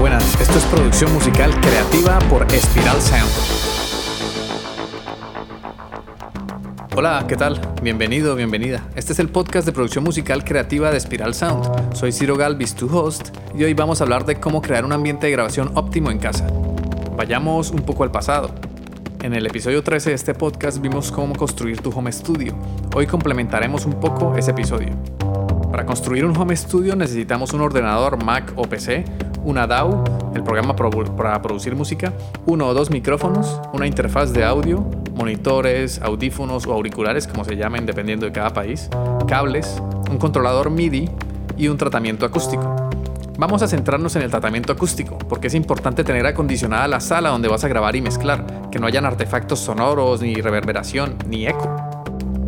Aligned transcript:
buenas. 0.00 0.40
Esto 0.40 0.56
es 0.56 0.64
producción 0.64 1.12
musical 1.12 1.52
creativa 1.60 2.18
por 2.30 2.42
Espiral 2.54 3.00
Sound. 3.02 3.30
Hola, 6.96 7.26
¿qué 7.28 7.36
tal? 7.36 7.60
Bienvenido, 7.82 8.34
bienvenida. 8.34 8.88
Este 8.96 9.12
es 9.12 9.18
el 9.18 9.28
podcast 9.28 9.66
de 9.66 9.72
producción 9.72 10.02
musical 10.02 10.42
creativa 10.42 10.90
de 10.90 10.96
Espiral 10.96 11.34
Sound. 11.34 11.94
Soy 11.94 12.12
Ciro 12.12 12.38
Galvis, 12.38 12.74
tu 12.74 12.86
host, 12.96 13.28
y 13.54 13.64
hoy 13.64 13.74
vamos 13.74 14.00
a 14.00 14.04
hablar 14.04 14.24
de 14.24 14.36
cómo 14.36 14.62
crear 14.62 14.86
un 14.86 14.92
ambiente 14.92 15.26
de 15.26 15.32
grabación 15.32 15.70
óptimo 15.74 16.10
en 16.10 16.18
casa. 16.18 16.46
Vayamos 17.16 17.70
un 17.70 17.80
poco 17.80 18.02
al 18.02 18.10
pasado. 18.10 18.54
En 19.22 19.34
el 19.34 19.44
episodio 19.44 19.82
13 19.82 20.10
de 20.10 20.16
este 20.16 20.32
podcast 20.32 20.80
vimos 20.80 21.12
cómo 21.12 21.34
construir 21.34 21.82
tu 21.82 21.90
home 21.90 22.10
studio. 22.10 22.54
Hoy 22.94 23.06
complementaremos 23.06 23.84
un 23.84 24.00
poco 24.00 24.34
ese 24.34 24.52
episodio. 24.52 24.96
Para 25.70 25.84
construir 25.84 26.24
un 26.24 26.36
home 26.36 26.56
studio 26.56 26.96
necesitamos 26.96 27.52
un 27.52 27.60
ordenador 27.60 28.24
Mac 28.24 28.52
o 28.56 28.62
PC, 28.62 29.04
una 29.44 29.66
DAW, 29.66 30.04
el 30.34 30.42
programa 30.42 30.76
para 30.76 31.42
producir 31.42 31.74
música, 31.74 32.12
uno 32.46 32.66
o 32.68 32.74
dos 32.74 32.90
micrófonos, 32.90 33.60
una 33.72 33.86
interfaz 33.86 34.32
de 34.32 34.44
audio, 34.44 34.84
monitores, 35.14 36.00
audífonos 36.02 36.66
o 36.66 36.72
auriculares, 36.72 37.26
como 37.26 37.44
se 37.44 37.56
llamen 37.56 37.86
dependiendo 37.86 38.26
de 38.26 38.32
cada 38.32 38.50
país, 38.50 38.88
cables, 39.26 39.80
un 40.10 40.18
controlador 40.18 40.70
MIDI 40.70 41.10
y 41.56 41.68
un 41.68 41.76
tratamiento 41.76 42.24
acústico. 42.26 42.90
Vamos 43.38 43.62
a 43.62 43.68
centrarnos 43.68 44.16
en 44.16 44.22
el 44.22 44.30
tratamiento 44.30 44.72
acústico, 44.72 45.16
porque 45.16 45.46
es 45.46 45.54
importante 45.54 46.04
tener 46.04 46.26
acondicionada 46.26 46.86
la 46.88 47.00
sala 47.00 47.30
donde 47.30 47.48
vas 47.48 47.64
a 47.64 47.68
grabar 47.68 47.96
y 47.96 48.02
mezclar, 48.02 48.68
que 48.70 48.78
no 48.78 48.86
hayan 48.86 49.06
artefactos 49.06 49.60
sonoros, 49.60 50.20
ni 50.20 50.34
reverberación, 50.34 51.16
ni 51.26 51.46
eco. 51.46 51.74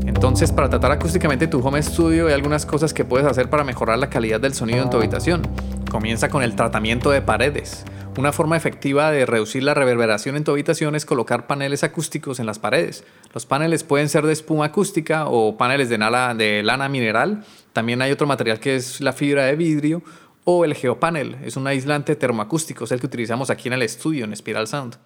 Entonces, 0.05 0.53
para 0.53 0.69
tratar 0.69 0.93
acústicamente 0.93 1.47
tu 1.47 1.67
home 1.67 1.83
studio 1.83 2.27
hay 2.27 2.35
algunas 2.35 2.67
cosas 2.67 2.93
que 2.93 3.05
puedes 3.05 3.27
hacer 3.27 3.49
para 3.49 3.65
mejorar 3.65 3.99
la 3.99 4.11
calidad 4.11 4.39
del 4.39 4.53
sonido 4.55 4.83
en 4.83 4.91
tu 4.91 4.99
habitación. 4.99 5.43
Comienza 5.93 6.31
con 6.31 6.43
el 6.43 6.57
tratamiento 6.57 7.11
de 7.11 7.21
paredes. 7.21 7.85
Una 8.17 8.33
forma 8.33 8.57
efectiva 8.57 9.11
de 9.11 9.27
reducir 9.27 9.63
la 9.63 9.75
reverberación 9.75 10.37
en 10.37 10.45
tu 10.45 10.51
habitación 10.51 10.95
es 10.95 11.05
colocar 11.05 11.47
paneles 11.47 11.85
acústicos 11.85 12.41
en 12.41 12.47
las 12.47 12.59
paredes. 12.59 13.05
Los 13.35 13.45
paneles 13.45 13.85
pueden 13.85 14.09
ser 14.09 14.25
de 14.25 14.33
espuma 14.33 14.65
acústica 14.65 15.27
o 15.27 15.59
paneles 15.59 15.91
de, 15.91 15.99
de 15.99 16.63
lana 16.63 16.89
mineral. 16.89 17.45
También 17.75 18.01
hay 18.01 18.11
otro 18.11 18.27
material 18.27 18.59
que 18.59 18.75
es 18.75 19.03
la 19.03 19.13
fibra 19.13 19.45
de 19.45 19.55
vidrio 19.55 20.03
o 20.45 20.65
el 20.65 20.73
geopanel. 20.73 21.37
Es 21.45 21.59
un 21.59 21.67
aislante 21.67 22.17
termoacústico, 22.17 22.85
es 22.85 22.93
el 22.93 22.99
que 22.99 23.07
utilizamos 23.07 23.51
aquí 23.51 23.69
en 23.69 23.75
el 23.75 23.83
estudio 23.83 24.25
en 24.25 24.35
Spiral 24.35 24.69
Sound. 24.69 24.97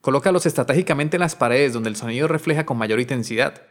Colócalos 0.00 0.46
estratégicamente 0.46 1.16
en 1.16 1.22
las 1.22 1.34
paredes 1.34 1.72
donde 1.72 1.88
el 1.88 1.96
sonido 1.96 2.28
refleja 2.28 2.64
con 2.64 2.78
mayor 2.78 3.00
intensidad. 3.00 3.62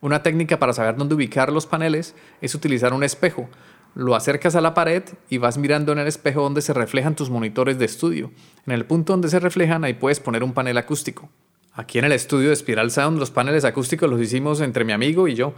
Una 0.00 0.22
técnica 0.22 0.58
para 0.58 0.72
saber 0.72 0.96
dónde 0.96 1.14
ubicar 1.14 1.52
los 1.52 1.66
paneles 1.66 2.14
es 2.40 2.54
utilizar 2.54 2.94
un 2.94 3.04
espejo. 3.04 3.50
Lo 3.94 4.14
acercas 4.14 4.56
a 4.56 4.60
la 4.60 4.74
pared 4.74 5.02
y 5.28 5.38
vas 5.38 5.58
mirando 5.58 5.92
en 5.92 5.98
el 5.98 6.06
espejo 6.06 6.42
donde 6.42 6.62
se 6.62 6.72
reflejan 6.72 7.14
tus 7.14 7.30
monitores 7.30 7.78
de 7.78 7.84
estudio. 7.84 8.30
En 8.66 8.72
el 8.72 8.86
punto 8.86 9.12
donde 9.12 9.28
se 9.28 9.38
reflejan 9.38 9.84
ahí 9.84 9.94
puedes 9.94 10.20
poner 10.20 10.42
un 10.42 10.54
panel 10.54 10.78
acústico. 10.78 11.28
Aquí 11.74 11.98
en 11.98 12.06
el 12.06 12.12
estudio 12.12 12.50
de 12.50 12.56
Spiral 12.56 12.90
Sound 12.90 13.18
los 13.18 13.30
paneles 13.30 13.64
acústicos 13.64 14.08
los 14.08 14.20
hicimos 14.20 14.60
entre 14.60 14.84
mi 14.84 14.92
amigo 14.92 15.28
y 15.28 15.34
yo, 15.34 15.54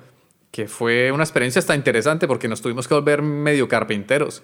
que 0.50 0.68
fue 0.68 1.12
una 1.12 1.24
experiencia 1.24 1.58
hasta 1.58 1.74
interesante 1.74 2.26
porque 2.28 2.48
nos 2.48 2.60
tuvimos 2.60 2.88
que 2.88 2.94
volver 2.94 3.22
medio 3.22 3.68
carpinteros 3.68 4.42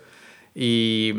y 0.54 1.14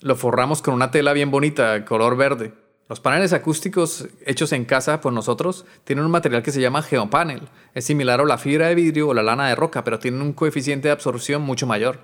lo 0.00 0.16
forramos 0.16 0.62
con 0.62 0.74
una 0.74 0.90
tela 0.90 1.12
bien 1.12 1.30
bonita, 1.30 1.84
color 1.84 2.16
verde. 2.16 2.52
Los 2.86 3.00
paneles 3.00 3.32
acústicos 3.32 4.08
hechos 4.26 4.52
en 4.52 4.66
casa 4.66 5.00
por 5.00 5.12
nosotros 5.12 5.64
tienen 5.84 6.04
un 6.04 6.10
material 6.10 6.42
que 6.42 6.52
se 6.52 6.60
llama 6.60 6.82
geopanel. 6.82 7.48
Es 7.72 7.86
similar 7.86 8.20
a 8.20 8.24
la 8.24 8.36
fibra 8.36 8.68
de 8.68 8.74
vidrio 8.74 9.08
o 9.08 9.14
la 9.14 9.22
lana 9.22 9.48
de 9.48 9.54
roca, 9.54 9.84
pero 9.84 9.98
tienen 9.98 10.20
un 10.20 10.34
coeficiente 10.34 10.88
de 10.88 10.92
absorción 10.92 11.40
mucho 11.40 11.66
mayor. 11.66 11.98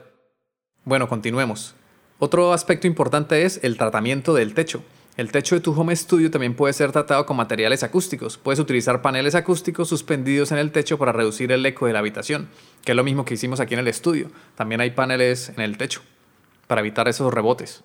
Bueno, 0.84 1.06
continuemos. 1.06 1.74
Otro 2.18 2.54
aspecto 2.54 2.86
importante 2.86 3.44
es 3.44 3.60
el 3.62 3.76
tratamiento 3.76 4.32
del 4.32 4.54
techo. 4.54 4.82
El 5.18 5.30
techo 5.32 5.54
de 5.54 5.60
tu 5.60 5.78
home 5.78 5.94
studio 5.94 6.30
también 6.30 6.54
puede 6.54 6.72
ser 6.72 6.92
tratado 6.92 7.26
con 7.26 7.36
materiales 7.36 7.82
acústicos. 7.82 8.38
Puedes 8.38 8.58
utilizar 8.58 9.02
paneles 9.02 9.34
acústicos 9.34 9.86
suspendidos 9.86 10.50
en 10.50 10.56
el 10.56 10.72
techo 10.72 10.96
para 10.96 11.12
reducir 11.12 11.52
el 11.52 11.66
eco 11.66 11.86
de 11.86 11.92
la 11.92 11.98
habitación, 11.98 12.48
que 12.84 12.92
es 12.92 12.96
lo 12.96 13.04
mismo 13.04 13.26
que 13.26 13.34
hicimos 13.34 13.60
aquí 13.60 13.74
en 13.74 13.80
el 13.80 13.88
estudio. 13.88 14.30
También 14.54 14.80
hay 14.80 14.92
paneles 14.92 15.50
en 15.50 15.60
el 15.60 15.76
techo 15.76 16.00
para 16.66 16.80
evitar 16.80 17.06
esos 17.06 17.34
rebotes. 17.34 17.84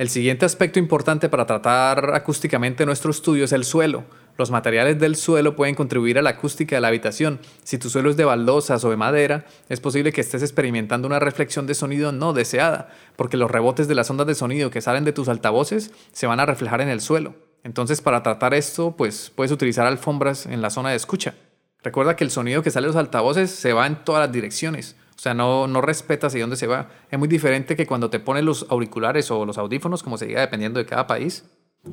El 0.00 0.08
siguiente 0.08 0.46
aspecto 0.46 0.78
importante 0.78 1.28
para 1.28 1.44
tratar 1.44 2.14
acústicamente 2.14 2.86
nuestro 2.86 3.10
estudio 3.10 3.44
es 3.44 3.52
el 3.52 3.64
suelo. 3.66 4.04
Los 4.38 4.50
materiales 4.50 4.98
del 4.98 5.14
suelo 5.14 5.54
pueden 5.54 5.74
contribuir 5.74 6.18
a 6.18 6.22
la 6.22 6.30
acústica 6.30 6.74
de 6.74 6.80
la 6.80 6.88
habitación. 6.88 7.38
Si 7.64 7.76
tu 7.76 7.90
suelo 7.90 8.08
es 8.08 8.16
de 8.16 8.24
baldosas 8.24 8.82
o 8.82 8.88
de 8.88 8.96
madera, 8.96 9.44
es 9.68 9.78
posible 9.78 10.10
que 10.10 10.22
estés 10.22 10.40
experimentando 10.40 11.06
una 11.06 11.18
reflexión 11.18 11.66
de 11.66 11.74
sonido 11.74 12.12
no 12.12 12.32
deseada, 12.32 12.88
porque 13.16 13.36
los 13.36 13.50
rebotes 13.50 13.88
de 13.88 13.94
las 13.94 14.08
ondas 14.08 14.26
de 14.26 14.34
sonido 14.34 14.70
que 14.70 14.80
salen 14.80 15.04
de 15.04 15.12
tus 15.12 15.28
altavoces 15.28 15.92
se 16.12 16.26
van 16.26 16.40
a 16.40 16.46
reflejar 16.46 16.80
en 16.80 16.88
el 16.88 17.02
suelo. 17.02 17.34
Entonces, 17.62 18.00
para 18.00 18.22
tratar 18.22 18.54
esto, 18.54 18.96
pues 18.96 19.30
puedes 19.34 19.52
utilizar 19.52 19.86
alfombras 19.86 20.46
en 20.46 20.62
la 20.62 20.70
zona 20.70 20.88
de 20.88 20.96
escucha. 20.96 21.34
Recuerda 21.82 22.16
que 22.16 22.24
el 22.24 22.30
sonido 22.30 22.62
que 22.62 22.70
sale 22.70 22.86
de 22.86 22.94
los 22.94 22.96
altavoces 22.96 23.50
se 23.50 23.74
va 23.74 23.86
en 23.86 24.02
todas 24.02 24.22
las 24.22 24.32
direcciones. 24.32 24.96
O 25.20 25.22
sea, 25.22 25.34
no, 25.34 25.66
no 25.66 25.82
respeta 25.82 26.28
hacia 26.28 26.40
dónde 26.40 26.56
se 26.56 26.66
va. 26.66 26.88
Es 27.10 27.18
muy 27.18 27.28
diferente 27.28 27.76
que 27.76 27.86
cuando 27.86 28.08
te 28.08 28.20
pones 28.20 28.42
los 28.42 28.64
auriculares 28.70 29.30
o 29.30 29.44
los 29.44 29.58
audífonos, 29.58 30.02
como 30.02 30.16
se 30.16 30.24
diga, 30.24 30.40
dependiendo 30.40 30.78
de 30.78 30.86
cada 30.86 31.06
país, 31.06 31.44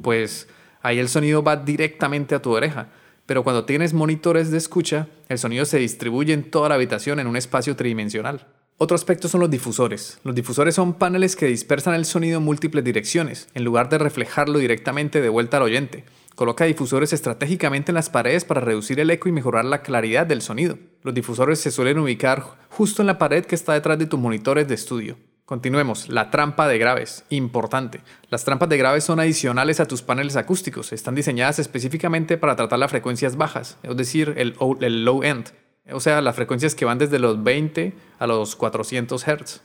pues 0.02 0.48
ahí 0.82 0.98
el 0.98 1.10
sonido 1.10 1.44
va 1.44 1.58
directamente 1.58 2.36
a 2.36 2.42
tu 2.42 2.52
oreja. 2.52 2.88
Pero 3.26 3.44
cuando 3.44 3.66
tienes 3.66 3.94
monitores 3.94 4.50
de 4.50 4.58
escucha, 4.58 5.10
el 5.28 5.40
sonido 5.40 5.66
se 5.66 5.78
distribuye 5.78 6.32
en 6.32 6.50
toda 6.50 6.70
la 6.70 6.76
habitación 6.76 7.20
en 7.20 7.28
un 7.28 7.36
espacio 7.36 7.76
tridimensional. 7.76 8.48
Otro 8.80 8.94
aspecto 8.94 9.28
son 9.28 9.42
los 9.42 9.50
difusores. 9.50 10.20
Los 10.24 10.36
difusores 10.36 10.76
son 10.76 10.94
paneles 10.94 11.36
que 11.36 11.48
dispersan 11.48 11.96
el 11.96 12.06
sonido 12.06 12.38
en 12.38 12.44
múltiples 12.44 12.84
direcciones, 12.84 13.50
en 13.56 13.64
lugar 13.64 13.90
de 13.90 13.98
reflejarlo 13.98 14.60
directamente 14.60 15.20
de 15.20 15.30
vuelta 15.30 15.58
al 15.58 15.64
oyente. 15.64 16.06
Coloca 16.36 16.66
difusores 16.66 17.12
estratégicamente 17.12 17.90
en 17.90 17.96
las 17.96 18.12
paredes 18.12 18.46
para 18.46 18.62
reducir 18.62 19.00
el 19.00 19.10
eco 19.10 19.30
y 19.30 19.32
mejorar 19.32 19.66
la 19.66 19.82
claridad 19.82 20.28
del 20.28 20.44
sonido. 20.44 20.78
Los 21.02 21.16
difusores 21.16 21.58
se 21.58 21.72
suelen 21.72 21.98
ubicar 21.98 22.44
justo 22.70 23.02
en 23.02 23.08
la 23.08 23.18
pared 23.18 23.46
que 23.46 23.56
está 23.56 23.74
detrás 23.74 23.98
de 23.98 24.06
tus 24.06 24.20
monitores 24.20 24.68
de 24.68 24.76
estudio. 24.76 25.18
Continuemos, 25.46 26.08
la 26.09 26.30
trampa 26.30 26.68
de 26.68 26.78
graves, 26.78 27.24
importante. 27.30 28.02
Las 28.30 28.44
trampas 28.44 28.70
de 28.70 28.78
graves 28.78 29.06
son 29.06 29.20
adicionales 29.20 29.80
a 29.80 29.88
tus 29.88 30.04
paneles 30.04 30.36
acústicos, 30.36 30.94
están 30.94 31.16
diseñadas 31.16 31.58
específicamente 31.58 32.38
para 32.38 32.56
tratar 32.56 32.78
las 32.78 32.92
frecuencias 32.92 33.38
bajas, 33.38 33.80
es 33.82 33.98
decir, 33.98 34.36
el, 34.38 34.56
el 34.82 35.04
low 35.04 35.24
end, 35.24 35.52
o 35.92 36.00
sea, 36.00 36.22
las 36.22 36.36
frecuencias 36.36 36.75
que 36.75 36.86
van 36.86 36.98
desde 36.98 37.20
los 37.20 37.44
20 37.44 37.94
a 38.20 38.28
los 38.28 38.56
400 38.56 39.24
Hz. 39.24 39.62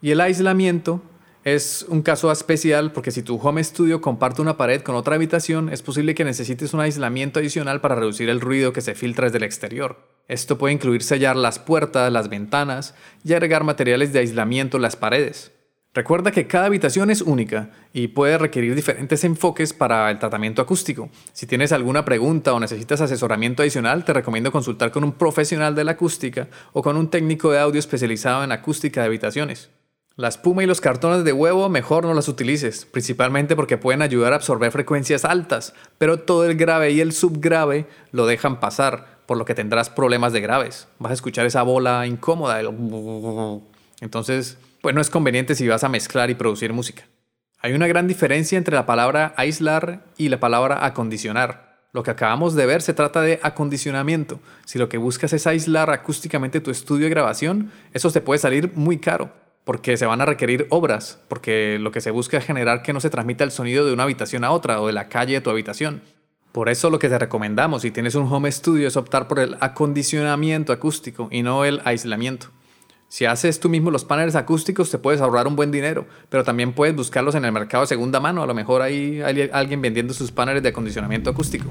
Y 0.00 0.10
el 0.10 0.20
aislamiento 0.20 1.02
es 1.44 1.86
un 1.88 2.02
caso 2.02 2.32
especial 2.32 2.92
porque 2.92 3.12
si 3.12 3.22
tu 3.22 3.36
home 3.36 3.62
studio 3.62 4.00
comparte 4.00 4.42
una 4.42 4.56
pared 4.56 4.82
con 4.82 4.96
otra 4.96 5.14
habitación, 5.14 5.68
es 5.68 5.80
posible 5.80 6.14
que 6.14 6.24
necesites 6.24 6.74
un 6.74 6.80
aislamiento 6.80 7.38
adicional 7.38 7.80
para 7.80 7.94
reducir 7.94 8.28
el 8.28 8.40
ruido 8.40 8.72
que 8.72 8.80
se 8.80 8.94
filtra 8.94 9.26
desde 9.26 9.38
el 9.38 9.44
exterior. 9.44 9.96
Esto 10.28 10.58
puede 10.58 10.74
incluir 10.74 11.02
sellar 11.02 11.36
las 11.36 11.58
puertas, 11.58 12.12
las 12.12 12.28
ventanas 12.28 12.94
y 13.22 13.32
agregar 13.32 13.62
materiales 13.62 14.12
de 14.12 14.18
aislamiento 14.18 14.76
en 14.76 14.82
las 14.82 14.96
paredes. 14.96 15.52
Recuerda 15.96 16.30
que 16.30 16.46
cada 16.46 16.66
habitación 16.66 17.10
es 17.10 17.22
única 17.22 17.70
y 17.94 18.08
puede 18.08 18.36
requerir 18.36 18.74
diferentes 18.74 19.24
enfoques 19.24 19.72
para 19.72 20.10
el 20.10 20.18
tratamiento 20.18 20.60
acústico. 20.60 21.08
Si 21.32 21.46
tienes 21.46 21.72
alguna 21.72 22.04
pregunta 22.04 22.52
o 22.52 22.60
necesitas 22.60 23.00
asesoramiento 23.00 23.62
adicional, 23.62 24.04
te 24.04 24.12
recomiendo 24.12 24.52
consultar 24.52 24.90
con 24.90 25.04
un 25.04 25.12
profesional 25.12 25.74
de 25.74 25.84
la 25.84 25.92
acústica 25.92 26.48
o 26.74 26.82
con 26.82 26.98
un 26.98 27.08
técnico 27.08 27.50
de 27.50 27.60
audio 27.60 27.78
especializado 27.78 28.44
en 28.44 28.52
acústica 28.52 29.00
de 29.00 29.06
habitaciones. 29.06 29.70
La 30.16 30.28
espuma 30.28 30.62
y 30.62 30.66
los 30.66 30.82
cartones 30.82 31.24
de 31.24 31.32
huevo 31.32 31.66
mejor 31.70 32.04
no 32.04 32.12
las 32.12 32.28
utilices, 32.28 32.84
principalmente 32.84 33.56
porque 33.56 33.78
pueden 33.78 34.02
ayudar 34.02 34.34
a 34.34 34.36
absorber 34.36 34.72
frecuencias 34.72 35.24
altas, 35.24 35.72
pero 35.96 36.20
todo 36.20 36.44
el 36.44 36.58
grave 36.58 36.90
y 36.90 37.00
el 37.00 37.12
subgrave 37.12 37.86
lo 38.12 38.26
dejan 38.26 38.60
pasar, 38.60 39.20
por 39.24 39.38
lo 39.38 39.46
que 39.46 39.54
tendrás 39.54 39.88
problemas 39.88 40.34
de 40.34 40.42
graves. 40.42 40.88
Vas 40.98 41.12
a 41.12 41.14
escuchar 41.14 41.46
esa 41.46 41.62
bola 41.62 42.06
incómoda. 42.06 42.60
Entonces, 44.02 44.58
pues 44.86 44.94
no 44.94 45.00
es 45.00 45.10
conveniente 45.10 45.56
si 45.56 45.66
vas 45.66 45.82
a 45.82 45.88
mezclar 45.88 46.30
y 46.30 46.36
producir 46.36 46.72
música. 46.72 47.08
Hay 47.58 47.72
una 47.72 47.88
gran 47.88 48.06
diferencia 48.06 48.56
entre 48.56 48.76
la 48.76 48.86
palabra 48.86 49.34
aislar 49.36 50.04
y 50.16 50.28
la 50.28 50.38
palabra 50.38 50.86
acondicionar. 50.86 51.80
Lo 51.92 52.04
que 52.04 52.12
acabamos 52.12 52.54
de 52.54 52.66
ver 52.66 52.82
se 52.82 52.94
trata 52.94 53.20
de 53.20 53.40
acondicionamiento. 53.42 54.38
Si 54.64 54.78
lo 54.78 54.88
que 54.88 54.96
buscas 54.96 55.32
es 55.32 55.48
aislar 55.48 55.90
acústicamente 55.90 56.60
tu 56.60 56.70
estudio 56.70 57.06
de 57.06 57.10
grabación, 57.10 57.72
eso 57.94 58.12
te 58.12 58.20
puede 58.20 58.38
salir 58.38 58.74
muy 58.76 58.98
caro 58.98 59.32
porque 59.64 59.96
se 59.96 60.06
van 60.06 60.20
a 60.20 60.24
requerir 60.24 60.68
obras, 60.70 61.18
porque 61.26 61.80
lo 61.80 61.90
que 61.90 62.00
se 62.00 62.12
busca 62.12 62.38
es 62.38 62.44
generar 62.44 62.82
que 62.82 62.92
no 62.92 63.00
se 63.00 63.10
transmita 63.10 63.42
el 63.42 63.50
sonido 63.50 63.84
de 63.86 63.92
una 63.92 64.04
habitación 64.04 64.44
a 64.44 64.52
otra 64.52 64.80
o 64.80 64.86
de 64.86 64.92
la 64.92 65.08
calle 65.08 65.38
a 65.38 65.42
tu 65.42 65.50
habitación. 65.50 66.00
Por 66.52 66.68
eso 66.68 66.90
lo 66.90 67.00
que 67.00 67.08
te 67.08 67.18
recomendamos 67.18 67.82
si 67.82 67.90
tienes 67.90 68.14
un 68.14 68.32
home 68.32 68.52
studio 68.52 68.86
es 68.86 68.96
optar 68.96 69.26
por 69.26 69.40
el 69.40 69.56
acondicionamiento 69.58 70.72
acústico 70.72 71.26
y 71.32 71.42
no 71.42 71.64
el 71.64 71.82
aislamiento. 71.84 72.52
Si 73.08 73.24
haces 73.24 73.60
tú 73.60 73.68
mismo 73.68 73.90
los 73.90 74.04
paneles 74.04 74.34
acústicos 74.34 74.90
te 74.90 74.98
puedes 74.98 75.20
ahorrar 75.20 75.46
un 75.46 75.54
buen 75.54 75.70
dinero, 75.70 76.06
pero 76.28 76.42
también 76.42 76.72
puedes 76.72 76.94
buscarlos 76.94 77.34
en 77.36 77.44
el 77.44 77.52
mercado 77.52 77.82
de 77.82 77.88
segunda 77.88 78.18
mano, 78.18 78.42
a 78.42 78.46
lo 78.46 78.54
mejor 78.54 78.82
hay 78.82 79.20
alguien 79.52 79.80
vendiendo 79.80 80.12
sus 80.12 80.32
paneles 80.32 80.62
de 80.62 80.70
acondicionamiento 80.70 81.30
acústico. 81.30 81.70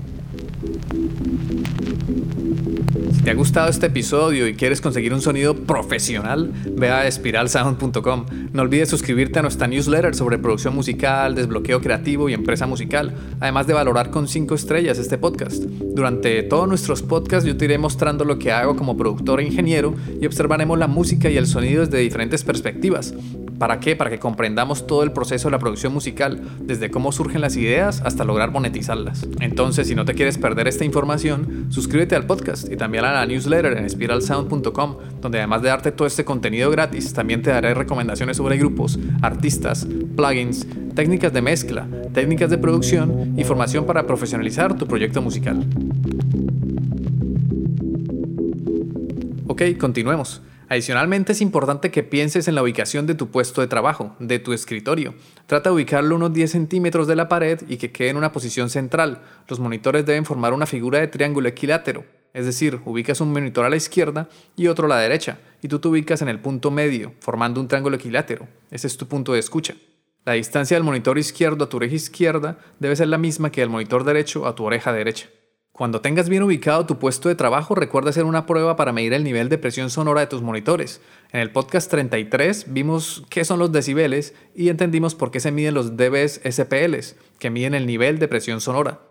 ¿Te 3.25 3.31
ha 3.31 3.33
gustado 3.33 3.69
este 3.69 3.88
episodio 3.88 4.48
y 4.48 4.54
quieres 4.54 4.81
conseguir 4.81 5.12
un 5.12 5.19
sonido 5.19 5.56
profesional? 5.56 6.51
Ve 6.74 6.92
a 6.92 7.07
espiralsound.com. 7.07 8.25
No 8.54 8.62
olvides 8.62 8.88
suscribirte 8.88 9.39
a 9.39 9.42
nuestra 9.42 9.66
newsletter 9.66 10.13
sobre 10.13 10.38
producción 10.38 10.75
musical, 10.75 11.33
desbloqueo 11.33 11.81
creativo 11.81 12.30
y 12.30 12.36
empresa 12.36 12.68
musical, 12.68 13.16
además 13.39 13.66
de 13.66 13.74
valorar 13.74 14.12
con 14.12 14.27
5 14.27 14.54
estrellas 14.54 15.00
este 15.00 15.18
podcast. 15.18 15.63
Durante 15.63 16.44
todos 16.44 16.68
nuestros 16.68 17.01
podcasts 17.01 17.48
yo 17.48 17.57
te 17.57 17.66
iré 17.66 17.80
mostrando 17.80 18.25
lo 18.25 18.38
que 18.38 18.51
hago 18.51 18.75
como 18.75 18.95
productor 18.95 19.39
e 19.39 19.45
ingeniero 19.45 19.95
y 20.22 20.27
observaremos 20.27 20.77
la 20.77 20.86
música 20.86 21.27
y 21.27 21.38
el 21.38 21.48
sonido 21.48 21.83
desde 21.83 21.98
diferentes 21.98 22.44
perspectivas 22.44 23.16
¿Para 23.59 23.79
qué? 23.79 23.95
Para 23.95 24.09
que 24.09 24.19
comprendamos 24.19 24.85
todo 24.85 25.03
el 25.03 25.11
proceso 25.11 25.47
de 25.47 25.53
la 25.53 25.59
producción 25.59 25.93
musical, 25.93 26.41
desde 26.61 26.91
cómo 26.91 27.11
surgen 27.11 27.41
las 27.41 27.55
ideas 27.55 28.01
hasta 28.03 28.25
lograr 28.25 28.51
monetizarlas. 28.51 29.27
Entonces, 29.39 29.87
si 29.87 29.95
no 29.95 30.03
te 30.03 30.13
quieres 30.13 30.37
perder 30.37 30.67
esta 30.67 30.83
información, 30.83 31.67
suscríbete 31.69 32.15
al 32.15 32.25
podcast 32.25 32.69
y 32.71 32.75
también 32.75 33.05
a 33.05 33.13
la 33.13 33.25
newsletter 33.25 33.77
en 33.77 33.89
spiralsound.com, 33.89 34.97
donde 35.21 35.37
además 35.37 35.61
de 35.61 35.69
darte 35.69 35.91
todo 35.91 36.07
este 36.07 36.25
contenido 36.25 36.69
gratis, 36.69 37.13
también 37.13 37.41
te 37.41 37.49
daré 37.49 37.73
recomendaciones 37.73 38.37
sobre 38.37 38.57
grupos, 38.57 38.99
artistas, 39.21 39.87
plugins, 40.15 40.67
técnicas 40.93 41.31
de 41.31 41.41
mezcla, 41.41 41.87
técnicas 42.13 42.49
de 42.49 42.57
producción 42.57 43.33
y 43.37 43.43
formación 43.43 43.85
para 43.85 44.05
profesionalizar 44.05 44.75
tu 44.75 44.85
proyecto 44.85 45.21
musical. 45.21 45.65
Ok, 49.47 49.61
continuemos. 49.79 50.41
Adicionalmente 50.67 51.33
es 51.33 51.41
importante 51.41 51.91
que 51.91 52.03
pienses 52.03 52.47
en 52.47 52.56
la 52.56 52.63
ubicación 52.63 53.06
de 53.06 53.13
tu 53.13 53.29
puesto 53.29 53.62
de 53.62 53.67
trabajo, 53.67 54.15
de 54.19 54.39
tu 54.39 54.51
escritorio. 54.51 55.13
Trata 55.45 55.69
de 55.69 55.75
ubicarlo 55.75 56.15
unos 56.15 56.33
10 56.33 56.51
centímetros 56.51 57.07
de 57.07 57.15
la 57.15 57.29
pared 57.29 57.62
y 57.67 57.77
que 57.77 57.91
quede 57.91 58.09
en 58.09 58.17
una 58.17 58.31
posición 58.31 58.69
central. 58.69 59.21
Los 59.47 59.59
monitores 59.59 60.06
deben 60.06 60.25
formar 60.25 60.53
una 60.53 60.65
figura 60.65 61.00
de 61.00 61.07
triángulo 61.07 61.47
equilátero, 61.47 62.03
es 62.33 62.45
decir, 62.45 62.81
ubicas 62.85 63.21
un 63.21 63.31
monitor 63.31 63.63
a 63.65 63.69
la 63.69 63.75
izquierda 63.75 64.27
y 64.56 64.67
otro 64.67 64.88
a 64.88 64.89
la 64.89 65.00
derecha, 65.00 65.38
y 65.62 65.67
tú 65.67 65.79
te 65.79 65.88
ubicas 65.88 66.21
en 66.21 66.29
el 66.29 66.39
punto 66.39 66.71
medio, 66.71 67.13
formando 67.19 67.62
un 67.62 67.67
triángulo 67.67 67.95
equilátero. 67.95 68.47
Ese 68.71 68.88
es 68.88 68.97
tu 68.97 69.07
punto 69.07 69.33
de 69.33 69.39
escucha. 69.39 69.75
La 70.25 70.33
distancia 70.33 70.75
del 70.75 70.83
monitor 70.83 71.19
izquierdo 71.19 71.65
a 71.65 71.69
tu 71.69 71.77
oreja 71.77 71.94
izquierda 71.94 72.57
debe 72.79 72.95
ser 72.95 73.07
la 73.07 73.19
misma 73.19 73.51
que 73.51 73.62
del 73.62 73.69
monitor 73.69 74.03
derecho 74.03 74.47
a 74.47 74.56
tu 74.56 74.63
oreja 74.63 74.91
derecha. 74.91 75.29
Cuando 75.75 76.00
tengas 76.00 76.30
bien 76.30 76.42
ubicado 76.42 76.86
tu 76.86 77.00
puesto 77.00 77.27
de 77.27 77.36
trabajo, 77.36 77.75
recuerda 77.75 78.10
hacer 78.10 78.24
una 78.24 78.45
prueba 78.45 78.77
para 78.77 78.94
medir 78.94 79.12
el 79.12 79.25
nivel 79.25 79.50
de 79.50 79.57
presión 79.57 79.89
sonora 79.89 80.22
de 80.22 80.27
tus 80.27 80.42
monitores. 80.42 81.01
En 81.33 81.42
el 81.42 81.51
podcast 81.51 81.92
33 81.92 82.68
vimos 82.72 83.25
qué 83.30 83.44
son 83.44 83.60
los 83.60 83.74
decibeles 83.74 84.33
y 84.56 84.69
entendimos 84.69 85.16
por 85.16 85.31
qué 85.31 85.42
se 85.42 85.51
miden 85.51 85.74
los 85.74 85.98
dBs 85.98 86.39
SPLs, 86.50 87.18
que 87.39 87.50
miden 87.50 87.74
el 87.74 87.88
nivel 87.88 88.19
de 88.19 88.30
presión 88.30 88.62
sonora. 88.62 89.01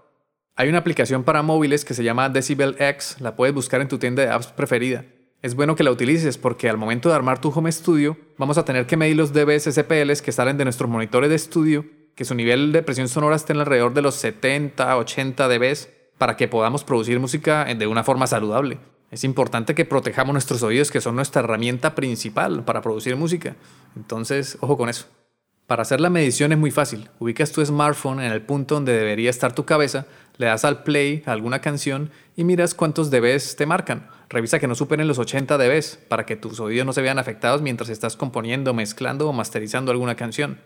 Hay 0.56 0.70
una 0.70 0.78
aplicación 0.78 1.22
para 1.22 1.42
móviles 1.42 1.84
que 1.84 1.92
se 1.92 2.02
llama 2.02 2.30
Decibel 2.30 2.76
X, 2.78 3.16
la 3.20 3.36
puedes 3.36 3.54
buscar 3.54 3.82
en 3.82 3.88
tu 3.88 3.98
tienda 3.98 4.22
de 4.22 4.30
apps 4.30 4.46
preferida. 4.46 5.04
Es 5.42 5.54
bueno 5.54 5.76
que 5.76 5.84
la 5.84 5.90
utilices 5.90 6.38
porque 6.38 6.70
al 6.70 6.78
momento 6.78 7.10
de 7.10 7.14
armar 7.14 7.42
tu 7.42 7.50
home 7.50 7.70
studio, 7.70 8.16
vamos 8.38 8.56
a 8.56 8.64
tener 8.64 8.86
que 8.86 8.96
medir 8.96 9.16
los 9.16 9.34
dBs 9.34 9.64
SPLs 9.64 10.22
que 10.22 10.32
salen 10.32 10.56
de 10.56 10.64
nuestros 10.64 10.88
monitores 10.88 11.28
de 11.28 11.36
estudio, 11.36 11.84
que 12.14 12.24
su 12.24 12.34
nivel 12.34 12.72
de 12.72 12.82
presión 12.82 13.08
sonora 13.08 13.36
esté 13.36 13.52
alrededor 13.52 13.92
de 13.92 14.00
los 14.00 14.14
70, 14.14 14.96
80 14.96 15.46
dBs 15.46 15.90
para 16.18 16.36
que 16.36 16.48
podamos 16.48 16.84
producir 16.84 17.18
música 17.20 17.64
de 17.64 17.86
una 17.86 18.04
forma 18.04 18.26
saludable. 18.26 18.78
Es 19.10 19.24
importante 19.24 19.74
que 19.74 19.84
protejamos 19.84 20.32
nuestros 20.32 20.62
oídos, 20.62 20.90
que 20.90 21.00
son 21.00 21.16
nuestra 21.16 21.42
herramienta 21.42 21.94
principal 21.94 22.64
para 22.64 22.82
producir 22.82 23.16
música. 23.16 23.54
Entonces, 23.96 24.58
ojo 24.60 24.76
con 24.76 24.88
eso. 24.88 25.06
Para 25.66 25.82
hacer 25.82 26.00
la 26.00 26.10
medición 26.10 26.52
es 26.52 26.58
muy 26.58 26.70
fácil. 26.70 27.08
Ubicas 27.20 27.52
tu 27.52 27.64
smartphone 27.64 28.20
en 28.20 28.32
el 28.32 28.42
punto 28.42 28.74
donde 28.74 28.92
debería 28.92 29.30
estar 29.30 29.54
tu 29.54 29.64
cabeza, 29.64 30.06
le 30.36 30.46
das 30.46 30.64
al 30.64 30.82
play 30.82 31.22
a 31.26 31.32
alguna 31.32 31.60
canción 31.60 32.10
y 32.36 32.44
miras 32.44 32.74
cuántos 32.74 33.10
dBs 33.10 33.56
te 33.56 33.64
marcan. 33.64 34.08
Revisa 34.28 34.58
que 34.58 34.66
no 34.66 34.74
superen 34.74 35.08
los 35.08 35.18
80 35.18 35.56
dBs 35.56 36.00
para 36.08 36.26
que 36.26 36.36
tus 36.36 36.60
oídos 36.60 36.84
no 36.84 36.92
se 36.92 37.00
vean 37.00 37.18
afectados 37.18 37.62
mientras 37.62 37.88
estás 37.88 38.16
componiendo, 38.16 38.74
mezclando 38.74 39.28
o 39.28 39.32
masterizando 39.32 39.90
alguna 39.90 40.16
canción. 40.16 40.58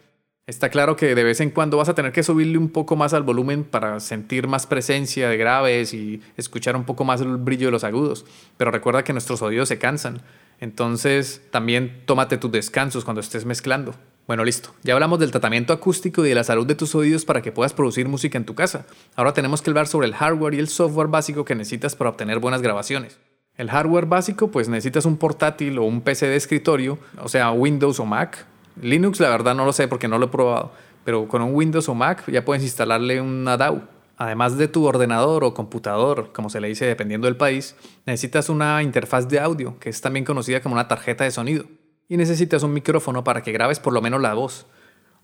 Está 0.48 0.70
claro 0.70 0.96
que 0.96 1.14
de 1.14 1.24
vez 1.24 1.42
en 1.42 1.50
cuando 1.50 1.76
vas 1.76 1.90
a 1.90 1.94
tener 1.94 2.10
que 2.10 2.22
subirle 2.22 2.56
un 2.56 2.70
poco 2.70 2.96
más 2.96 3.12
al 3.12 3.22
volumen 3.22 3.64
para 3.64 4.00
sentir 4.00 4.48
más 4.48 4.66
presencia 4.66 5.28
de 5.28 5.36
graves 5.36 5.92
y 5.92 6.22
escuchar 6.38 6.74
un 6.74 6.84
poco 6.84 7.04
más 7.04 7.20
el 7.20 7.36
brillo 7.36 7.66
de 7.66 7.72
los 7.72 7.84
agudos. 7.84 8.24
Pero 8.56 8.70
recuerda 8.70 9.04
que 9.04 9.12
nuestros 9.12 9.42
oídos 9.42 9.68
se 9.68 9.76
cansan. 9.76 10.22
Entonces 10.58 11.42
también 11.50 12.00
tómate 12.06 12.38
tus 12.38 12.50
descansos 12.50 13.04
cuando 13.04 13.20
estés 13.20 13.44
mezclando. 13.44 13.94
Bueno, 14.26 14.42
listo. 14.42 14.70
Ya 14.84 14.94
hablamos 14.94 15.18
del 15.18 15.32
tratamiento 15.32 15.74
acústico 15.74 16.24
y 16.24 16.30
de 16.30 16.34
la 16.34 16.44
salud 16.44 16.66
de 16.66 16.74
tus 16.74 16.94
oídos 16.94 17.26
para 17.26 17.42
que 17.42 17.52
puedas 17.52 17.74
producir 17.74 18.08
música 18.08 18.38
en 18.38 18.46
tu 18.46 18.54
casa. 18.54 18.86
Ahora 19.16 19.34
tenemos 19.34 19.60
que 19.60 19.68
hablar 19.68 19.86
sobre 19.86 20.06
el 20.06 20.14
hardware 20.14 20.54
y 20.54 20.60
el 20.60 20.68
software 20.68 21.08
básico 21.08 21.44
que 21.44 21.56
necesitas 21.56 21.94
para 21.94 22.08
obtener 22.08 22.38
buenas 22.38 22.62
grabaciones. 22.62 23.18
El 23.58 23.68
hardware 23.68 24.06
básico, 24.06 24.50
pues 24.50 24.70
necesitas 24.70 25.04
un 25.04 25.18
portátil 25.18 25.78
o 25.78 25.82
un 25.82 26.00
PC 26.00 26.26
de 26.26 26.36
escritorio, 26.36 26.98
o 27.20 27.28
sea, 27.28 27.50
Windows 27.50 28.00
o 28.00 28.06
Mac, 28.06 28.46
Linux 28.82 29.20
la 29.20 29.30
verdad 29.30 29.54
no 29.54 29.64
lo 29.64 29.72
sé 29.72 29.88
porque 29.88 30.08
no 30.08 30.18
lo 30.18 30.26
he 30.26 30.28
probado, 30.28 30.72
pero 31.04 31.28
con 31.28 31.42
un 31.42 31.54
Windows 31.54 31.88
o 31.88 31.94
Mac 31.94 32.24
ya 32.30 32.44
puedes 32.44 32.62
instalarle 32.62 33.20
una 33.20 33.56
DAW. 33.56 33.82
Además 34.16 34.58
de 34.58 34.66
tu 34.66 34.84
ordenador 34.84 35.44
o 35.44 35.54
computador, 35.54 36.32
como 36.32 36.50
se 36.50 36.60
le 36.60 36.66
dice 36.66 36.86
dependiendo 36.86 37.26
del 37.26 37.36
país, 37.36 37.76
necesitas 38.04 38.48
una 38.48 38.82
interfaz 38.82 39.28
de 39.28 39.38
audio, 39.38 39.78
que 39.78 39.90
es 39.90 40.00
también 40.00 40.24
conocida 40.24 40.60
como 40.60 40.74
una 40.74 40.88
tarjeta 40.88 41.22
de 41.22 41.30
sonido. 41.30 41.66
Y 42.08 42.16
necesitas 42.16 42.64
un 42.64 42.72
micrófono 42.72 43.22
para 43.22 43.42
que 43.42 43.52
grabes 43.52 43.78
por 43.78 43.92
lo 43.92 44.02
menos 44.02 44.20
la 44.20 44.34
voz. 44.34 44.66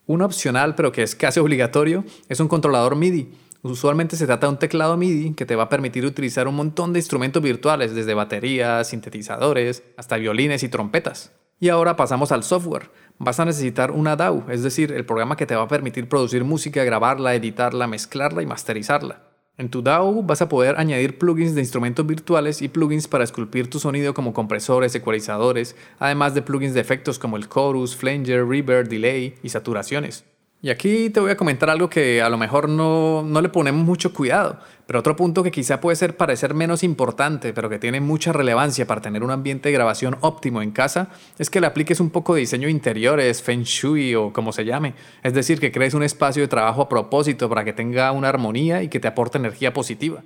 Un 0.07 0.23
opcional, 0.23 0.77
pero 0.77 0.93
que 0.93 1.03
es 1.03 1.17
casi 1.17 1.41
obligatorio, 1.41 2.05
es 2.29 2.39
un 2.39 2.47
controlador 2.47 2.95
MIDI. 2.95 3.33
Usualmente 3.63 4.17
se 4.17 4.27
trata 4.27 4.47
de 4.47 4.53
un 4.53 4.59
teclado 4.61 4.97
MIDI 4.97 5.33
que 5.33 5.47
te 5.47 5.57
va 5.57 5.65
a 5.65 5.69
permitir 5.69 6.05
utilizar 6.07 6.47
un 6.47 6.55
montón 6.55 6.93
de 6.93 7.01
instrumentos 7.01 7.43
virtuales, 7.43 7.95
desde 7.97 8.15
baterías, 8.15 8.89
sintetizadores, 8.89 9.83
hasta 9.97 10.19
violines 10.19 10.63
y 10.63 10.69
trompetas. 10.69 11.33
Y 11.61 11.69
ahora 11.69 11.97
pasamos 11.97 12.33
al 12.33 12.43
software 12.43 12.91
vas 13.19 13.41
a 13.41 13.45
necesitar 13.45 13.91
una 13.91 14.17
DAW, 14.17 14.45
es 14.51 14.63
decir, 14.63 14.93
el 14.93 15.05
programa 15.05 15.37
que 15.37 15.47
te 15.47 15.57
va 15.57 15.63
a 15.63 15.69
permitir 15.69 16.09
producir 16.09 16.45
música, 16.45 16.85
grabarla, 16.85 17.35
editarla, 17.35 17.87
mezclarla 17.87 18.43
y 18.43 18.47
masterizarla. 18.47 19.23
En 19.57 19.69
tu 19.69 19.83
DAW 19.83 20.25
vas 20.25 20.43
a 20.43 20.49
poder 20.49 20.77
añadir 20.79 21.17
plugins 21.17 21.55
de 21.55 21.61
instrumentos 21.61 22.05
virtuales 22.05 22.61
y 22.61 22.69
plugins 22.69 23.07
para 23.07 23.23
esculpir 23.23 23.71
tu 23.71 23.79
sonido 23.79 24.13
como 24.13 24.33
compresores, 24.33 24.95
ecualizadores, 24.97 25.77
además 26.01 26.35
de 26.35 26.43
plugins 26.43 26.75
de 26.75 26.81
efectos 26.81 27.21
como 27.21 27.37
el 27.37 27.49
chorus, 27.49 27.95
flanger, 27.95 28.47
reverb, 28.47 28.89
delay 28.89 29.37
y 29.45 29.51
saturaciones. 29.51 30.25
Y 30.65 30.71
aquí 30.71 31.11
te 31.11 31.21
voy 31.21 31.31
a 31.31 31.37
comentar 31.37 31.69
algo 31.69 31.91
que 31.91 32.23
a 32.23 32.31
lo 32.31 32.39
mejor 32.39 32.71
no, 32.71 33.23
no, 33.23 33.43
le 33.43 33.51
ponemos 33.51 33.85
mucho 33.85 34.15
cuidado, 34.15 34.61
pero 34.87 35.01
otro 35.01 35.15
punto 35.15 35.43
que 35.43 35.51
quizá 35.51 35.79
puede 35.79 35.95
ser 35.95 36.17
parecer 36.17 36.55
menos 36.55 36.83
importante, 36.83 37.53
pero 37.53 37.69
que 37.69 37.79
tiene 37.79 38.01
mucha 38.01 38.33
relevancia 38.33 38.87
para 38.87 39.03
tener 39.03 39.23
un 39.23 39.31
ambiente 39.31 39.69
de 39.69 39.75
grabación 39.75 40.17
óptimo 40.23 40.63
en 40.63 40.71
casa, 40.71 41.11
es 41.39 41.51
que 41.51 41.61
le 41.61 41.67
apliques 41.67 42.01
un 42.01 42.09
poco 42.09 42.33
de 42.33 42.41
diseño 42.41 42.71
interiores, 42.71 43.43
feng 43.43 43.65
shui 43.65 44.15
o 44.15 44.33
como 44.33 44.53
se 44.53 44.65
llame. 44.65 44.95
Es 45.23 45.35
decir, 45.35 45.61
que 45.61 45.71
crees 45.71 45.93
un 45.93 46.03
espacio 46.03 46.41
de 46.41 46.49
trabajo 46.49 46.81
a 46.81 46.89
propósito 46.89 47.47
para 47.51 47.63
que 47.63 47.75
tenga 47.75 48.11
una 48.13 48.31
armonía 48.31 48.83
y 48.83 48.89
que 48.89 49.01
te 49.01 49.09
aporte 49.09 49.37
energía 49.37 49.75
positiva. 49.75 50.23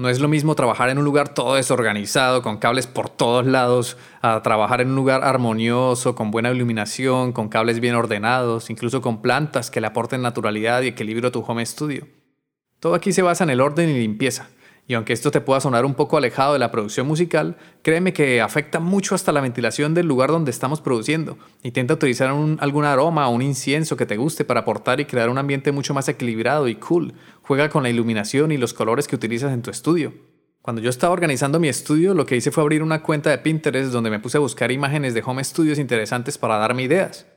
No 0.00 0.08
es 0.08 0.18
lo 0.18 0.28
mismo 0.28 0.54
trabajar 0.54 0.88
en 0.88 0.96
un 0.96 1.04
lugar 1.04 1.34
todo 1.34 1.56
desorganizado, 1.56 2.40
con 2.40 2.56
cables 2.56 2.86
por 2.86 3.10
todos 3.10 3.44
lados, 3.44 3.98
a 4.22 4.42
trabajar 4.42 4.80
en 4.80 4.88
un 4.88 4.96
lugar 4.96 5.22
armonioso, 5.22 6.14
con 6.14 6.30
buena 6.30 6.50
iluminación, 6.50 7.32
con 7.32 7.50
cables 7.50 7.80
bien 7.80 7.94
ordenados, 7.94 8.70
incluso 8.70 9.02
con 9.02 9.20
plantas 9.20 9.70
que 9.70 9.82
le 9.82 9.88
aporten 9.88 10.22
naturalidad 10.22 10.80
y 10.80 10.86
equilibrio 10.86 11.28
a 11.28 11.32
tu 11.32 11.44
home 11.46 11.66
studio. 11.66 12.08
Todo 12.78 12.94
aquí 12.94 13.12
se 13.12 13.20
basa 13.20 13.44
en 13.44 13.50
el 13.50 13.60
orden 13.60 13.90
y 13.90 13.98
limpieza. 13.98 14.48
Y 14.90 14.94
aunque 14.94 15.12
esto 15.12 15.30
te 15.30 15.40
pueda 15.40 15.60
sonar 15.60 15.84
un 15.84 15.94
poco 15.94 16.16
alejado 16.16 16.54
de 16.54 16.58
la 16.58 16.72
producción 16.72 17.06
musical, 17.06 17.56
créeme 17.82 18.12
que 18.12 18.40
afecta 18.40 18.80
mucho 18.80 19.14
hasta 19.14 19.30
la 19.30 19.40
ventilación 19.40 19.94
del 19.94 20.08
lugar 20.08 20.30
donde 20.30 20.50
estamos 20.50 20.80
produciendo. 20.80 21.38
Intenta 21.62 21.94
utilizar 21.94 22.28
algún 22.28 22.84
aroma 22.84 23.28
o 23.28 23.30
un 23.30 23.40
incienso 23.40 23.96
que 23.96 24.04
te 24.04 24.16
guste 24.16 24.44
para 24.44 24.62
aportar 24.62 24.98
y 24.98 25.04
crear 25.04 25.30
un 25.30 25.38
ambiente 25.38 25.70
mucho 25.70 25.94
más 25.94 26.08
equilibrado 26.08 26.66
y 26.66 26.74
cool. 26.74 27.14
Juega 27.42 27.68
con 27.68 27.84
la 27.84 27.88
iluminación 27.88 28.50
y 28.50 28.56
los 28.56 28.74
colores 28.74 29.06
que 29.06 29.14
utilizas 29.14 29.52
en 29.52 29.62
tu 29.62 29.70
estudio. 29.70 30.12
Cuando 30.60 30.82
yo 30.82 30.90
estaba 30.90 31.12
organizando 31.12 31.60
mi 31.60 31.68
estudio, 31.68 32.12
lo 32.12 32.26
que 32.26 32.34
hice 32.34 32.50
fue 32.50 32.64
abrir 32.64 32.82
una 32.82 33.04
cuenta 33.04 33.30
de 33.30 33.38
Pinterest 33.38 33.92
donde 33.92 34.10
me 34.10 34.18
puse 34.18 34.38
a 34.38 34.40
buscar 34.40 34.72
imágenes 34.72 35.14
de 35.14 35.22
home 35.24 35.44
studios 35.44 35.78
interesantes 35.78 36.36
para 36.36 36.56
darme 36.56 36.82
ideas. 36.82 37.28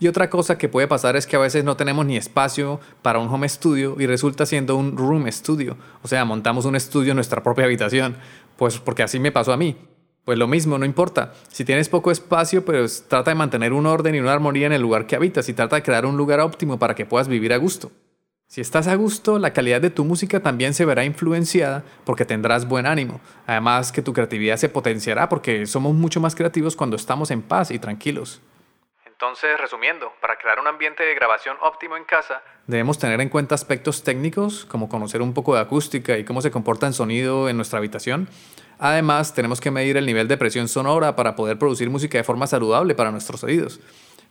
Y 0.00 0.08
otra 0.08 0.28
cosa 0.28 0.58
que 0.58 0.68
puede 0.68 0.88
pasar 0.88 1.16
es 1.16 1.26
que 1.26 1.36
a 1.36 1.40
veces 1.40 1.64
no 1.64 1.76
tenemos 1.76 2.04
ni 2.04 2.16
espacio 2.16 2.80
para 3.02 3.20
un 3.20 3.28
home 3.28 3.48
studio 3.48 3.96
y 3.98 4.06
resulta 4.06 4.44
siendo 4.44 4.76
un 4.76 4.96
room 4.96 5.30
studio. 5.30 5.76
O 6.02 6.08
sea, 6.08 6.24
montamos 6.24 6.64
un 6.64 6.74
estudio 6.74 7.12
en 7.12 7.16
nuestra 7.16 7.42
propia 7.42 7.64
habitación. 7.64 8.16
Pues 8.56 8.78
porque 8.78 9.02
así 9.02 9.18
me 9.18 9.32
pasó 9.32 9.52
a 9.52 9.56
mí. 9.56 9.76
Pues 10.24 10.38
lo 10.38 10.48
mismo, 10.48 10.78
no 10.78 10.86
importa. 10.86 11.34
Si 11.48 11.64
tienes 11.64 11.88
poco 11.88 12.10
espacio, 12.10 12.64
pues 12.64 13.04
trata 13.08 13.30
de 13.30 13.34
mantener 13.34 13.72
un 13.72 13.86
orden 13.86 14.14
y 14.14 14.20
una 14.20 14.32
armonía 14.32 14.66
en 14.66 14.72
el 14.72 14.82
lugar 14.82 15.06
que 15.06 15.16
habitas 15.16 15.48
y 15.48 15.54
trata 15.54 15.76
de 15.76 15.82
crear 15.82 16.06
un 16.06 16.16
lugar 16.16 16.40
óptimo 16.40 16.78
para 16.78 16.94
que 16.94 17.06
puedas 17.06 17.28
vivir 17.28 17.52
a 17.52 17.58
gusto. 17.58 17.92
Si 18.46 18.60
estás 18.60 18.86
a 18.86 18.94
gusto, 18.94 19.38
la 19.38 19.52
calidad 19.52 19.80
de 19.80 19.90
tu 19.90 20.04
música 20.04 20.40
también 20.40 20.74
se 20.74 20.84
verá 20.84 21.04
influenciada 21.04 21.84
porque 22.04 22.24
tendrás 22.24 22.66
buen 22.66 22.86
ánimo. 22.86 23.20
Además 23.46 23.92
que 23.92 24.02
tu 24.02 24.12
creatividad 24.12 24.56
se 24.56 24.68
potenciará 24.68 25.28
porque 25.28 25.66
somos 25.66 25.94
mucho 25.94 26.20
más 26.20 26.34
creativos 26.34 26.76
cuando 26.76 26.96
estamos 26.96 27.30
en 27.30 27.42
paz 27.42 27.70
y 27.70 27.78
tranquilos. 27.78 28.40
Entonces, 29.14 29.58
resumiendo, 29.58 30.12
para 30.20 30.36
crear 30.36 30.58
un 30.58 30.66
ambiente 30.66 31.02
de 31.02 31.14
grabación 31.14 31.56
óptimo 31.62 31.96
en 31.96 32.04
casa, 32.04 32.42
debemos 32.66 32.98
tener 32.98 33.20
en 33.20 33.28
cuenta 33.28 33.54
aspectos 33.54 34.02
técnicos, 34.02 34.64
como 34.64 34.88
conocer 34.88 35.22
un 35.22 35.32
poco 35.32 35.54
de 35.54 35.60
acústica 35.60 36.18
y 36.18 36.24
cómo 36.24 36.42
se 36.42 36.50
comporta 36.50 36.86
el 36.86 36.94
sonido 36.94 37.48
en 37.48 37.56
nuestra 37.56 37.78
habitación, 37.78 38.28
Además, 38.78 39.34
tenemos 39.34 39.60
que 39.60 39.70
medir 39.70 39.96
el 39.96 40.06
nivel 40.06 40.28
de 40.28 40.36
presión 40.36 40.68
sonora 40.68 41.16
para 41.16 41.36
poder 41.36 41.58
producir 41.58 41.90
música 41.90 42.18
de 42.18 42.24
forma 42.24 42.46
saludable 42.46 42.94
para 42.94 43.10
nuestros 43.10 43.44
oídos. 43.44 43.80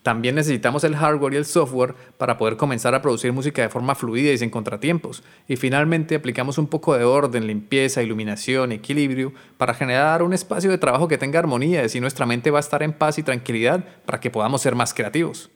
También 0.04 0.36
necesitamos 0.36 0.84
el 0.84 0.98
hardware 0.98 1.34
y 1.34 1.38
el 1.38 1.46
software 1.46 1.96
para 2.18 2.38
poder 2.38 2.58
comenzar 2.58 2.94
a 2.94 3.02
producir 3.02 3.32
música 3.32 3.62
de 3.62 3.70
forma 3.70 3.96
fluida 3.96 4.34
y 4.34 4.38
sin 4.38 4.50
contratiempos. 4.50 5.24
Y 5.48 5.56
finalmente 5.56 6.16
aplicamos 6.16 6.58
un 6.58 6.68
poco 6.68 6.98
de 6.98 7.06
orden, 7.06 7.48
limpieza, 7.48 8.04
iluminación, 8.04 8.74
equilibrio 8.74 9.34
para 9.58 9.74
generar 9.74 10.22
un 10.22 10.34
espacio 10.34 10.70
de 10.70 10.78
trabajo 10.78 11.08
que 11.08 11.18
tenga 11.18 11.40
armonía, 11.40 11.84
y 11.92 12.00
nuestra 12.02 12.26
mente 12.26 12.52
va 12.52 12.60
a 12.60 12.62
estar 12.62 12.84
en 12.84 12.92
paz 12.92 13.18
y 13.18 13.24
tranquilidad 13.24 13.84
para 14.06 14.20
que 14.20 14.30
podamos 14.30 14.62
ser 14.62 14.76
más 14.76 14.94
creativos. 14.94 15.50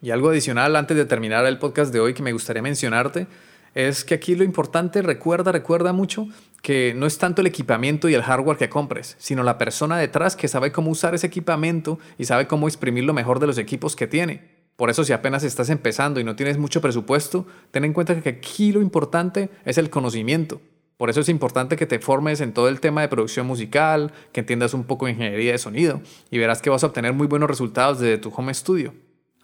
Y 0.00 0.10
algo 0.10 0.30
adicional 0.30 0.74
antes 0.76 0.96
de 0.96 1.04
terminar 1.04 1.44
el 1.44 1.58
podcast 1.58 1.92
de 1.92 2.00
hoy 2.00 2.14
que 2.14 2.22
me 2.22 2.32
gustaría 2.32 2.62
mencionarte 2.62 3.26
es 3.74 4.04
que 4.04 4.14
aquí 4.14 4.34
lo 4.34 4.44
importante, 4.44 5.02
recuerda, 5.02 5.52
recuerda 5.52 5.92
mucho 5.92 6.28
que 6.62 6.92
no 6.96 7.06
es 7.06 7.18
tanto 7.18 7.40
el 7.40 7.46
equipamiento 7.46 8.08
y 8.08 8.14
el 8.14 8.22
hardware 8.22 8.58
que 8.58 8.68
compres, 8.68 9.16
sino 9.18 9.42
la 9.42 9.58
persona 9.58 9.96
detrás 9.96 10.36
que 10.36 10.48
sabe 10.48 10.72
cómo 10.72 10.90
usar 10.90 11.14
ese 11.14 11.26
equipamiento 11.26 11.98
y 12.18 12.24
sabe 12.24 12.46
cómo 12.46 12.66
exprimir 12.66 13.04
lo 13.04 13.14
mejor 13.14 13.38
de 13.38 13.46
los 13.46 13.58
equipos 13.58 13.96
que 13.96 14.06
tiene. 14.06 14.58
Por 14.76 14.90
eso 14.90 15.02
si 15.04 15.12
apenas 15.12 15.42
estás 15.42 15.70
empezando 15.70 16.20
y 16.20 16.24
no 16.24 16.36
tienes 16.36 16.58
mucho 16.58 16.80
presupuesto, 16.80 17.46
ten 17.70 17.84
en 17.84 17.92
cuenta 17.92 18.20
que 18.20 18.28
aquí 18.28 18.72
lo 18.72 18.80
importante 18.80 19.50
es 19.64 19.78
el 19.78 19.90
conocimiento. 19.90 20.60
Por 20.96 21.10
eso 21.10 21.20
es 21.20 21.28
importante 21.28 21.76
que 21.76 21.86
te 21.86 22.00
formes 22.00 22.40
en 22.40 22.52
todo 22.52 22.68
el 22.68 22.80
tema 22.80 23.00
de 23.00 23.08
producción 23.08 23.46
musical, 23.46 24.12
que 24.32 24.40
entiendas 24.40 24.74
un 24.74 24.84
poco 24.84 25.06
de 25.06 25.12
ingeniería 25.12 25.52
de 25.52 25.58
sonido 25.58 26.00
y 26.30 26.38
verás 26.38 26.60
que 26.60 26.70
vas 26.70 26.82
a 26.82 26.88
obtener 26.88 27.12
muy 27.12 27.28
buenos 27.28 27.48
resultados 27.48 28.00
desde 28.00 28.18
tu 28.18 28.32
home 28.34 28.52
studio. 28.52 28.92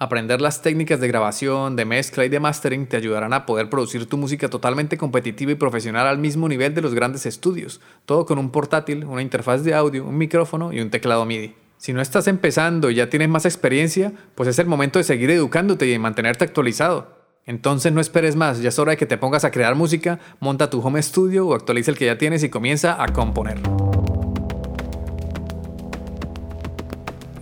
Aprender 0.04 0.42
las 0.42 0.60
técnicas 0.60 1.00
de 1.00 1.08
grabación, 1.08 1.76
de 1.76 1.86
mezcla 1.86 2.26
y 2.26 2.28
de 2.28 2.38
mastering 2.38 2.86
te 2.86 2.98
ayudarán 2.98 3.32
a 3.32 3.46
poder 3.46 3.70
producir 3.70 4.06
tu 4.06 4.18
música 4.18 4.50
totalmente 4.50 4.98
competitiva 4.98 5.52
y 5.52 5.54
profesional 5.54 6.06
al 6.06 6.18
mismo 6.18 6.46
nivel 6.46 6.74
de 6.74 6.82
los 6.82 6.92
grandes 6.92 7.24
estudios, 7.24 7.80
todo 8.04 8.26
con 8.26 8.38
un 8.38 8.50
portátil, 8.50 9.06
una 9.06 9.22
interfaz 9.22 9.64
de 9.64 9.72
audio, 9.72 10.04
un 10.04 10.18
micrófono 10.18 10.74
y 10.74 10.80
un 10.80 10.90
teclado 10.90 11.24
MIDI. 11.24 11.54
Si 11.78 11.94
no 11.94 12.02
estás 12.02 12.28
empezando 12.28 12.90
y 12.90 12.96
ya 12.96 13.08
tienes 13.08 13.30
más 13.30 13.46
experiencia, 13.46 14.12
pues 14.34 14.46
es 14.46 14.58
el 14.58 14.66
momento 14.66 14.98
de 14.98 15.04
seguir 15.04 15.30
educándote 15.30 15.90
y 15.90 15.98
mantenerte 15.98 16.44
actualizado. 16.44 17.08
Entonces 17.46 17.90
no 17.90 18.02
esperes 18.02 18.36
más, 18.36 18.60
ya 18.60 18.68
es 18.68 18.78
hora 18.78 18.90
de 18.90 18.98
que 18.98 19.06
te 19.06 19.16
pongas 19.16 19.46
a 19.46 19.50
crear 19.50 19.74
música, 19.74 20.20
monta 20.38 20.68
tu 20.68 20.86
home 20.86 21.02
studio 21.02 21.46
o 21.46 21.54
actualiza 21.54 21.90
el 21.90 21.96
que 21.96 22.04
ya 22.04 22.18
tienes 22.18 22.44
y 22.44 22.50
comienza 22.50 23.02
a 23.02 23.08
componer. 23.08 23.58